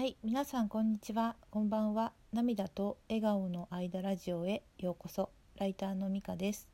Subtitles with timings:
[0.00, 1.36] はい、皆さんこんにちは。
[1.50, 2.12] こんばんは。
[2.32, 5.28] 涙と笑顔の間ラジオへようこそ。
[5.58, 6.70] ライターのみかです。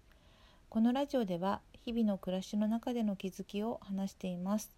[0.69, 4.71] このラジオでは日々の暮らしの中での気づきを話しています。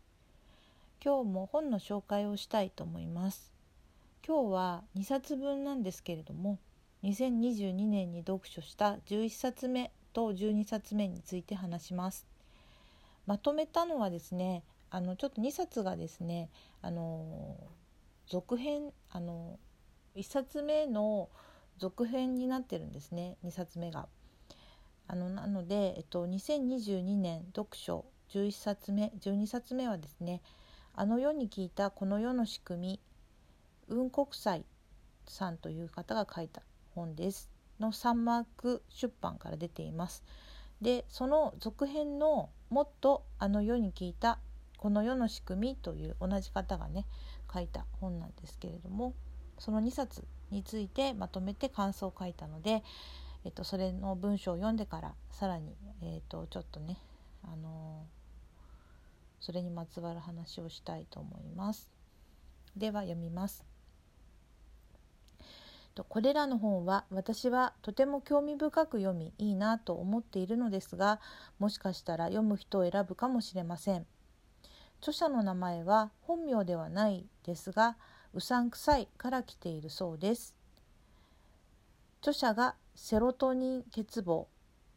[1.04, 3.52] 今日も本の紹介をしたいと思います。
[4.26, 6.58] 今日は2冊分なんですけれども、
[7.02, 12.26] 2022年に読書した11冊目と12冊目について話します。
[13.26, 16.48] まとめたのはですね、あのちょっと2冊がですね、
[16.80, 17.54] あの
[18.28, 19.58] 続編あの
[20.14, 21.30] 1冊目の
[21.78, 24.08] 続編になってるんですね2冊目が。
[25.10, 30.42] あのなので、えっと、2022年読書11冊目12冊目はですね
[30.94, 33.00] 「あの世に聞いたこの世の仕組み」
[33.88, 34.66] 雲国際
[35.26, 36.60] さんという方が書いた
[36.94, 40.22] 本ですの3マーク出版から出ています。
[40.82, 44.38] でその続編の「もっとあの世に聞いた
[44.76, 47.06] この世の仕組み」という同じ方がね
[47.52, 49.14] 書いた本なんですけれども
[49.58, 52.82] その2冊についてまとめて感想を書いたので、
[53.44, 56.98] えっと、それの文章を読んでからさらに、えっと、ちょっとね、
[57.42, 61.90] あのー、それにまつわる話をしたいと思います。
[62.76, 63.64] では読みます。
[66.08, 71.20] これらの本は私はとても興味深く読みいいなと思っているのですが
[71.58, 74.06] もしかしたら読む人を選ぶかもしれません。
[75.00, 77.96] 著者の名前は本名ではないですが
[78.34, 80.54] うさんくさいから来ているそうです。
[82.20, 84.46] 著者がセロトニン欠乏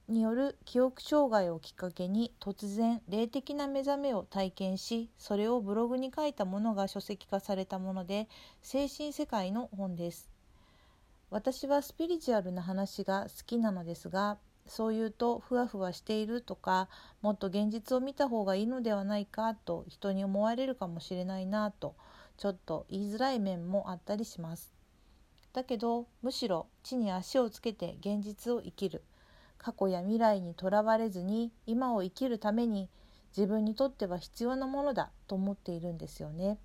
[0.08, 8.28] による記憶障害をきっかけに突然霊的な目覚めを体験しそれをブログに書いたものが書籍化されたもので
[8.62, 10.30] 精神世界の本です。
[11.30, 16.88] 私はスピリチュアルな話が好きなのですがそう言うとふわふわしているとか
[17.22, 21.96] もっと現実を見た方がいいのではないかと人に思われるかもしれないなと
[22.38, 24.74] ちょっと言いづらい面もあったりします。
[25.54, 29.04] だけどむしろ地に足をつけて現実を生きる
[29.58, 32.90] 過去や未来にとらわれずに今を生きるために
[33.36, 36.58] 自分にとっては必要なものだと思っているんですよね。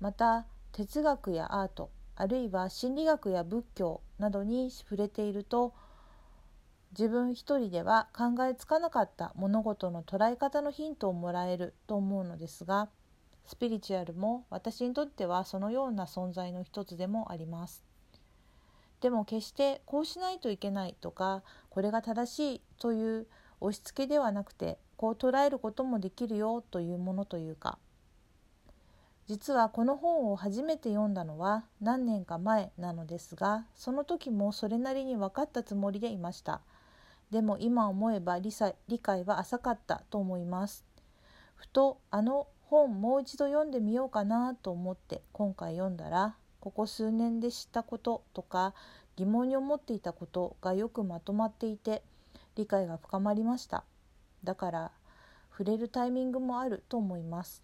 [0.00, 5.74] また哲学やアートあるいは心理学や仏教などに触れていると
[6.92, 12.90] 自分一人では考えつかなかった物事の捉え方のヒントをもらえると思うのですが
[13.46, 17.82] スピリチュアルも私にとってはそのような存在の一つでもあります。
[19.00, 23.26] でも決してこうしないといけないとかこれが正しいという
[23.60, 27.78] 押し付けではなくてこう捉えることもできるよというものというか
[29.26, 36.60] 実はこの本を初めて読んだのは何年か前なのですがその時もそれなりに分かったつもりでいました。
[37.32, 38.50] でも今思えば理
[38.88, 40.84] 理解は浅かったと思います。
[41.54, 48.74] ふとあの本もう一度読んでみようかなと思って今回読んだらここ数年で知ったこととか
[49.16, 52.02] 疑問に思っていたことがよくまとまっていて
[52.54, 53.84] 理解が深まりました。
[54.44, 54.92] だから
[55.50, 57.62] 触れるタイミングもあると思います。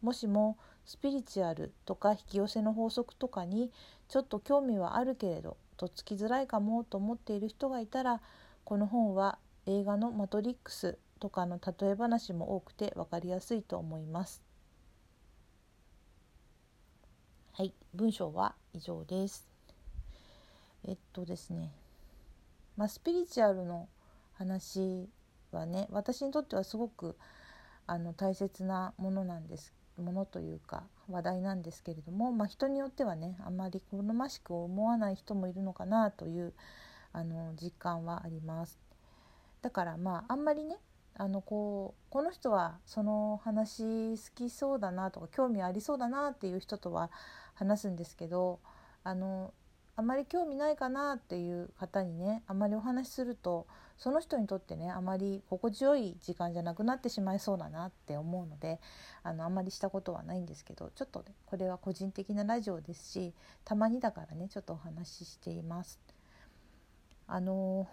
[0.00, 3.72] もしもスピリチュアルとか引き寄せの法則とかに
[4.06, 8.20] ちょっと興味はあるけれどとっつきづらいかもと思っている人がいたら
[8.64, 14.42] この本は映画の「マトリックス」とかの例え話も多くて分かりやすいと思います。
[17.52, 19.48] はい、文章は以上です。
[20.84, 21.72] えっとですね、
[22.76, 23.88] まあ、スピリチュアルの
[24.32, 25.08] 話
[25.52, 27.16] はね私にとってはすごく
[27.86, 36.54] あの大切なものなんですものというか話題なんですけれども、まあ、人によってはねあまり好ましく思わない人もいるのかなという
[37.12, 38.78] あの実感はあります。
[39.60, 40.78] だからまああんまりね
[41.14, 47.10] あのこうこの人はその話好きそうだなとか興味ありそうだなっていう人とは
[47.54, 48.60] 話すんですけど
[49.04, 49.52] あの
[49.94, 53.66] あまり興味ないかなっていう方にねあまりお話しすると
[53.98, 58.80] その人にとってねあまり心地よい時間じゃなくなってしまいそうだなって思うので
[59.22, 63.34] あのあんまりしたことはないんですけどちょっとねこれは個人的なラジオですし
[63.64, 66.00] たまにだからねちょっとお話ししています。
[67.26, 67.88] あの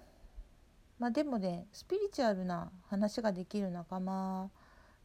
[1.00, 4.50] まあでもねスピリチュアルな話ができる仲間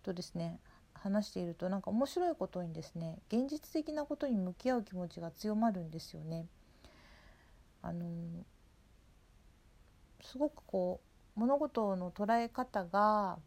[0.03, 0.59] とですね
[0.95, 6.47] 話しているとなんか面白いことにですね現実的なことに向き合う気持ちが強まるんですよね。
[7.83, 8.07] あの
[10.23, 11.01] すごくこ
[11.37, 13.39] う物事の捉え方が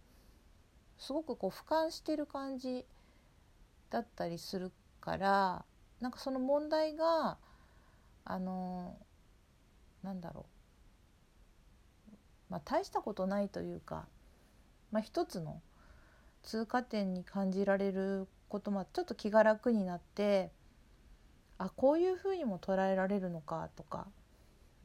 [1.00, 2.86] すごくこう俯瞰してる感じ
[3.90, 4.72] だったりする
[5.02, 5.66] から
[6.00, 7.38] なんかその問題が
[8.26, 8.96] あの
[10.04, 10.57] なんだろう
[12.50, 14.06] まあ、大したことないというか、
[14.92, 15.62] まあ、一つの
[16.44, 20.50] 通過点に感じられることもちょっと気が楽になって
[21.58, 24.08] あこういうふうにも捉えられるのかとか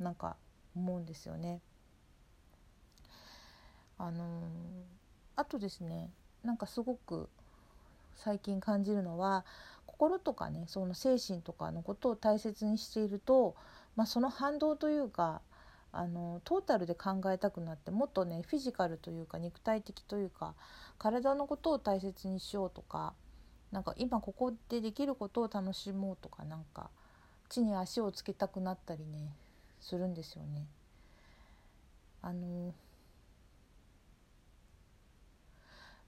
[0.00, 0.36] なんか
[0.74, 1.60] 思うんですよね。
[3.98, 4.26] あのー、
[5.36, 6.10] あとですね
[6.42, 7.28] なんかすごく
[8.16, 9.44] 最近感じるのは
[9.86, 13.54] 心とかねその精神とかのことを大切にしていると、
[13.94, 15.40] まあ、その反動というか
[15.92, 20.54] あのトータルで考えたくなってもっとねフィジカルというか肉体的というか
[20.98, 23.12] 体のことを大切にしようとか
[23.70, 26.90] なんか今ここでできることを楽しもうとかなんか
[27.50, 29.34] 地に足をつけたくなったりね
[29.80, 30.66] するんですよね。
[32.22, 32.72] あの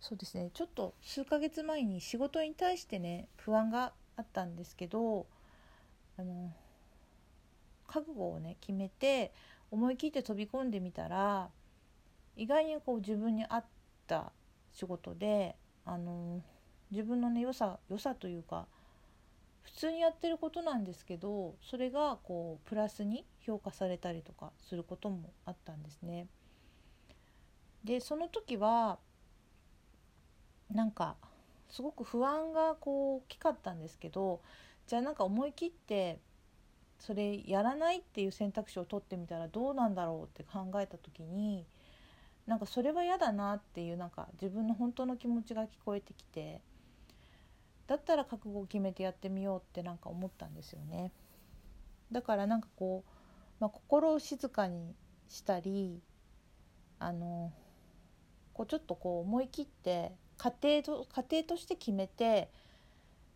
[0.00, 5.26] そうですねちょっと数ヶ月前に仕事に対してね不安があったんですけど
[6.18, 6.52] あの
[7.86, 9.32] 覚悟をね決めて
[9.74, 11.50] 思い切って飛び込んでみたら
[12.36, 13.64] 意外にこう自分に合っ
[14.06, 14.30] た
[14.72, 16.40] 仕事であの
[16.92, 18.68] 自分のね良さ良さというか
[19.62, 26.28] 普通にやってることなんですけどそれがこうプラスに評価されたりとかすることもあったんですね。
[27.82, 29.00] でその時は
[30.70, 31.16] なんか
[31.68, 34.40] すごく不安がこう大きかったんですけど
[34.86, 36.20] じゃあなんか思い切って
[36.98, 41.66] それやらないっていう選択肢を取ってみたらどうなんだろうって考えた時に
[42.46, 46.60] なんかそれは嫌だなっていうなんか自分の本当の気持ちが聞こえてきて
[47.86, 51.12] だったら覚悟を決めてやってみようってなんか思ったんですよね。
[52.12, 53.10] だからなんかこう、
[53.60, 54.94] まあ、心を静かに
[55.28, 56.00] したり
[56.98, 57.52] あの
[58.52, 62.50] こうちょっとこう思い切って家庭と家庭として決めて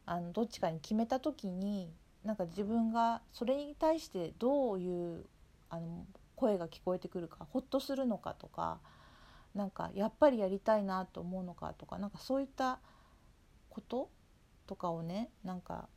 [0.06, 1.90] あのどっちかに決めた時に
[2.24, 5.24] なんか自分がそれに対してどういう
[5.70, 6.06] あの
[6.36, 8.80] 声が聞こえてくるかほっとするのかとか
[9.54, 12.78] なんかやっぱりやりたいなと思うのかとかなんかそういった
[13.70, 14.10] こと
[14.66, 15.88] とかをねなんか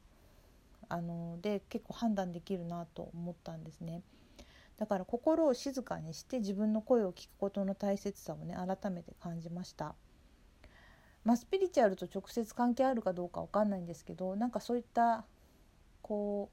[0.90, 4.02] あので結構判断できるなと思ったんですね。
[4.78, 9.96] だから心を静かにして自分の声を聞くことの大切さをね改めて感じました。
[11.24, 15.24] まあ、スピリチュアルと直接関係あるかどうかわかんないんですけどなんかそういった
[16.12, 16.50] こ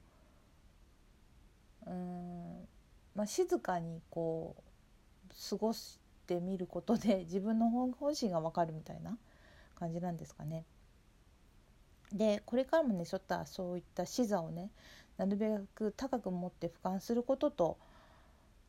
[1.85, 2.69] ううん、
[3.17, 9.19] まあ、静かにこう過ごしてみることで 自分の本心がわかるみたいな
[9.75, 10.65] 感じなんですかね。
[12.13, 14.71] でこれからもねちょっとそういった視座をね
[15.17, 17.79] なるべく高く持って俯瞰することと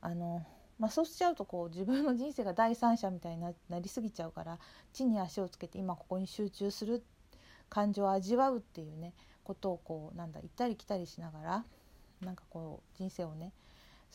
[0.01, 0.43] あの
[0.79, 4.59] まあ、そうしちゃうとこう自分の人生が第三者みたいになりすぎちゃうから
[4.91, 7.03] 地に足をつけて今ここに集中する
[7.69, 9.13] 感情を味わうっていうね
[9.49, 11.65] ことをこうなんだ行ったり来たりしながら
[12.21, 13.51] なんかこう人生をね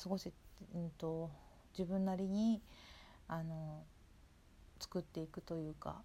[0.01, 0.31] 過ごせ、
[0.77, 1.29] うんと、
[1.77, 2.61] 自分なりに
[3.27, 3.83] あの
[4.79, 5.97] 作っていくというか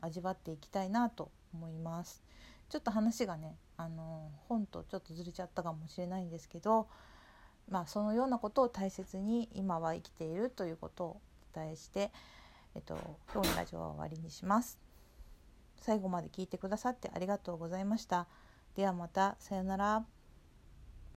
[0.00, 2.22] 味わっていきたいなと思います。
[2.68, 6.86] ちょっと話がねあの本とちょっとずれちゃったかもしれないんですけど
[7.70, 11.20] まあ、そのようなことを大切に今は生きているということを
[11.54, 12.10] お伝えして、
[12.74, 12.94] えっと、
[13.32, 14.78] 今日のラジオは終わりにします。
[15.80, 18.26] 最後まで聞いてくださってありがとうございました。
[18.74, 20.13] ではまたさようなら。